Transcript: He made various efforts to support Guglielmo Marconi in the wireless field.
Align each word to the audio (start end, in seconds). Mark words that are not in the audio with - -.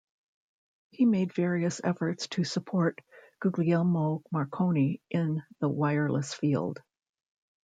He 0.89 1.05
made 1.05 1.31
various 1.31 1.79
efforts 1.83 2.25
to 2.29 2.43
support 2.43 3.01
Guglielmo 3.39 4.23
Marconi 4.31 4.99
in 5.11 5.43
the 5.59 5.69
wireless 5.69 6.33
field. 6.33 6.81